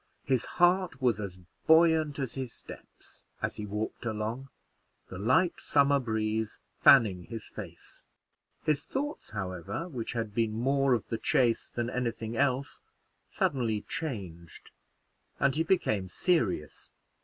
His 0.23 0.45
heart 0.57 0.99
was 0.99 1.19
as 1.19 1.37
buoyant 1.67 2.17
as 2.17 2.33
his 2.33 2.51
steps, 2.51 3.21
as 3.39 3.57
he 3.57 3.67
walked 3.67 4.03
along, 4.03 4.49
the 5.09 5.19
light 5.19 5.59
summer 5.59 5.99
breeze 5.99 6.57
fanning 6.81 7.25
his 7.25 7.45
face. 7.45 8.03
His 8.63 8.83
thoughts, 8.83 9.29
however, 9.29 9.87
which 9.87 10.13
had 10.13 10.33
been 10.33 10.53
more 10.53 10.95
of 10.95 11.09
the 11.09 11.19
chase 11.19 11.69
than 11.69 11.91
any 11.91 12.09
thing 12.09 12.35
else, 12.35 12.81
suddenly 13.29 13.81
changed, 13.81 14.71
and 15.39 15.55
he 15.55 15.61
became 15.61 16.09
serious. 16.09 16.89